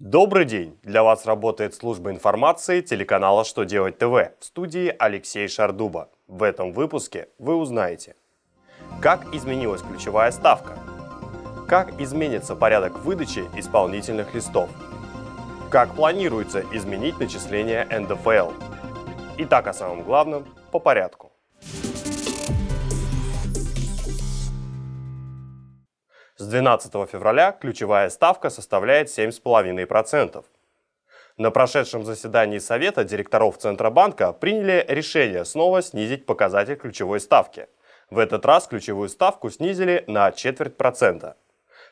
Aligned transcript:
Добрый 0.00 0.46
день! 0.46 0.78
Для 0.82 1.02
вас 1.02 1.26
работает 1.26 1.74
служба 1.74 2.10
информации 2.10 2.80
телеканала 2.80 3.44
«Что 3.44 3.64
делать 3.64 3.98
ТВ» 3.98 4.32
в 4.40 4.44
студии 4.46 4.96
Алексей 4.98 5.46
Шардуба. 5.46 6.08
В 6.26 6.42
этом 6.42 6.72
выпуске 6.72 7.28
вы 7.38 7.54
узнаете, 7.54 8.16
как 9.02 9.34
изменилась 9.34 9.82
ключевая 9.82 10.30
ставка, 10.30 10.78
как 11.68 12.00
изменится 12.00 12.56
порядок 12.56 13.00
выдачи 13.00 13.44
исполнительных 13.58 14.34
листов, 14.34 14.70
как 15.70 15.94
планируется 15.94 16.64
изменить 16.72 17.18
начисление 17.18 17.84
НДФЛ. 17.84 18.52
Итак, 19.36 19.66
о 19.66 19.74
самом 19.74 20.02
главном 20.02 20.46
по 20.72 20.78
порядку. 20.78 21.29
С 26.40 26.46
12 26.46 26.92
февраля 27.06 27.52
ключевая 27.52 28.08
ставка 28.08 28.48
составляет 28.48 29.08
7,5%. 29.08 30.42
На 31.36 31.50
прошедшем 31.50 32.06
заседании 32.06 32.58
Совета 32.58 33.04
директоров 33.04 33.58
Центробанка 33.58 34.32
приняли 34.32 34.86
решение 34.88 35.44
снова 35.44 35.82
снизить 35.82 36.24
показатель 36.24 36.76
ключевой 36.76 37.20
ставки. 37.20 37.68
В 38.08 38.18
этот 38.18 38.46
раз 38.46 38.66
ключевую 38.66 39.10
ставку 39.10 39.50
снизили 39.50 40.02
на 40.06 40.32
четверть 40.32 40.78
процента. 40.78 41.36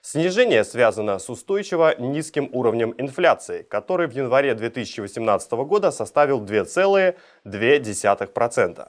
Снижение 0.00 0.64
связано 0.64 1.18
с 1.18 1.28
устойчиво 1.28 1.94
низким 1.98 2.48
уровнем 2.50 2.94
инфляции, 2.96 3.64
который 3.64 4.06
в 4.06 4.12
январе 4.12 4.54
2018 4.54 5.52
года 5.52 5.90
составил 5.90 6.42
2,2%. 6.42 8.88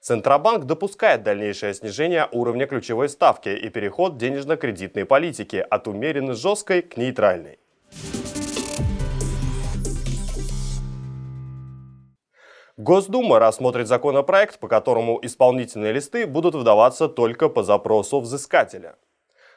Центробанк 0.00 0.64
допускает 0.64 1.22
дальнейшее 1.22 1.74
снижение 1.74 2.28
уровня 2.30 2.66
ключевой 2.66 3.08
ставки 3.08 3.48
и 3.48 3.68
переход 3.70 4.18
денежно-кредитной 4.18 5.04
политики 5.04 5.66
от 5.68 5.88
умеренно 5.88 6.34
жесткой 6.34 6.82
к 6.82 6.96
нейтральной. 6.96 7.58
Госдума 12.76 13.38
рассмотрит 13.38 13.88
законопроект, 13.88 14.60
по 14.60 14.68
которому 14.68 15.18
исполнительные 15.22 15.92
листы 15.92 16.26
будут 16.26 16.54
выдаваться 16.54 17.08
только 17.08 17.48
по 17.48 17.62
запросу 17.62 18.20
взыскателя. 18.20 18.96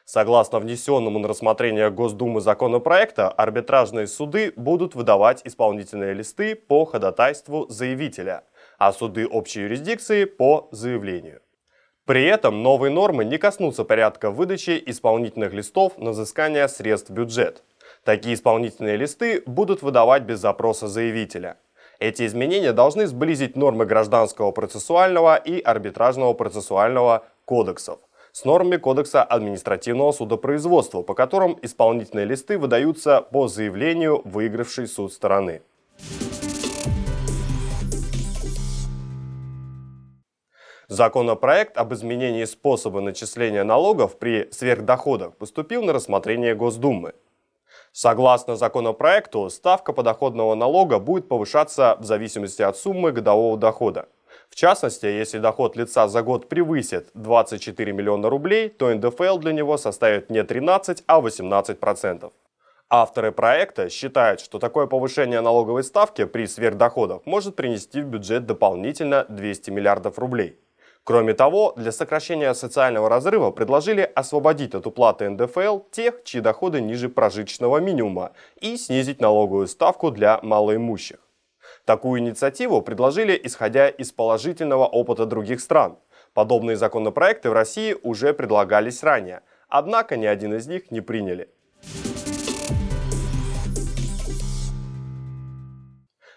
Согласно 0.06 0.60
внесенному 0.60 1.20
на 1.20 1.28
рассмотрение 1.28 1.92
Госдумы 1.92 2.42
законопроекта, 2.42 3.30
арбитражные 3.30 4.08
суды 4.08 4.54
будут 4.56 4.95
выдавать 4.95 5.42
исполнительные 5.44 6.14
листы 6.14 6.56
по 6.56 6.86
ходатайству 6.86 7.67
заявителя– 7.70 8.44
а 8.80 8.92
суды 8.92 9.28
общей 9.28 9.62
юрисдикции 9.62 10.26
по 10.26 10.68
заявлению. 10.72 11.42
При 12.06 12.26
этом 12.26 12.64
новые 12.64 12.92
нормы 12.92 13.24
не 13.24 13.38
коснутся 13.38 13.84
порядка 13.84 14.32
выдачи 14.32 14.82
исполнительных 14.88 15.54
листов 15.54 16.00
на 16.00 16.10
взыскание 16.10 16.68
средств 16.68 17.12
в 17.12 17.14
бюджет. 17.14 17.64
Такие 18.04 18.34
исполнительные 18.34 18.98
листы 18.98 19.44
будут 19.46 19.84
выдавать 19.84 20.24
без 20.24 20.40
запроса 20.40 20.88
заявителя. 20.88 21.58
Эти 22.00 22.26
изменения 22.26 22.72
должны 22.72 23.06
сблизить 23.06 23.56
нормы 23.56 23.86
гражданского 23.86 24.52
процессуального 24.52 25.36
и 25.36 25.60
арбитражного 25.62 26.34
процессуального 26.34 27.26
кодексов 27.46 28.00
с 28.32 28.46
нормами 28.46 28.78
Кодекса 28.78 29.24
административного 29.24 30.12
судопроизводства, 30.12 31.02
по 31.02 31.14
которым 31.14 31.58
исполнительные 31.62 32.26
листы 32.26 32.58
выдаются 32.58 33.22
по 33.22 33.48
заявлению 33.48 34.22
выигравшей 34.24 34.88
суд 34.88 35.12
стороны. 35.12 35.62
Законопроект 40.90 41.78
об 41.78 41.94
изменении 41.94 42.45
способа 42.45 43.00
начисления 43.00 43.64
налогов 43.64 44.18
при 44.18 44.50
сверхдоходах 44.52 45.38
поступил 45.38 45.84
на 45.84 45.94
рассмотрение 45.94 46.56
Госдумы. 46.56 47.14
Согласно 47.92 48.56
законопроекту, 48.56 49.52
ставка 49.52 49.94
подоходного 49.94 50.56
налога 50.56 50.98
будет 50.98 51.28
повышаться 51.28 51.95
в 52.00 52.06
зависимости 52.06 52.64
от 52.64 52.76
суммы 52.76 53.12
годового 53.12 53.56
дохода. 53.56 54.08
В 54.50 54.56
частности, 54.56 55.06
если 55.06 55.38
доход 55.38 55.78
лица 55.78 56.08
за 56.08 56.23
год 56.23 56.50
превысит 56.50 57.10
24 57.14 57.94
миллиона 57.94 58.27
рублей, 58.27 58.70
то 58.70 58.92
НДФЛ 58.92 59.38
для 59.38 59.54
него 59.54 59.77
составит 59.77 60.32
не 60.32 60.44
13, 60.44 61.04
а 61.06 61.21
18%. 61.21 62.32
Авторы 62.89 63.32
проекта 63.32 63.89
считают, 63.89 64.39
что 64.39 64.58
такое 64.58 64.88
повышение 64.88 65.42
налоговой 65.42 65.83
ставки 65.83 66.26
при 66.26 66.48
сверхдоходах 66.48 67.27
может 67.27 67.56
принести 67.56 68.02
в 68.02 68.08
бюджет 68.08 68.48
дополнительно 68.48 69.27
200 69.30 69.70
миллиардов 69.70 70.17
рублей. 70.17 70.58
Кроме 71.04 71.33
того, 71.33 71.73
для 71.76 71.92
сокращения 71.92 72.54
социального 72.54 73.10
разрыва 73.10 73.52
предложили 73.52 74.02
освободить 74.02 74.76
от 74.76 74.86
уплаты 74.86 75.30
НДФЛ 75.30 75.80
тех, 75.92 76.23
чьи 76.23 76.42
доходы 76.42 76.82
ниже 76.82 77.10
прожиточного 77.10 77.80
минимума, 77.80 78.32
и 78.61 78.77
снизить 78.77 79.21
налоговую 79.21 79.67
ставку 79.67 80.11
для 80.11 80.39
малоимущих. 80.43 81.20
Такую 81.86 82.21
инициативу 82.21 82.82
предложили, 82.82 83.39
исходя 83.43 83.89
из 83.89 84.11
положительного 84.11 84.86
опыта 84.86 85.26
других 85.26 85.61
стран. 85.61 85.98
Подобные 86.33 86.77
законопроекты 86.77 87.49
в 87.49 87.54
России 87.54 87.95
уже 88.04 88.33
предлагались 88.33 89.04
ранее, 89.04 89.42
однако 89.67 90.15
ни 90.15 90.26
один 90.26 90.54
из 90.54 90.67
них 90.67 90.92
не 90.92 91.02
приняли. 91.02 91.49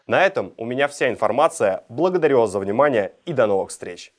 На 0.06 0.24
этом 0.24 0.52
у 0.56 0.64
меня 0.64 0.88
вся 0.88 1.10
информация. 1.10 1.84
Благодарю 1.88 2.40
вас 2.40 2.50
за 2.50 2.58
внимание 2.58 3.12
и 3.24 3.32
до 3.32 3.46
новых 3.46 3.70
встреч! 3.70 4.12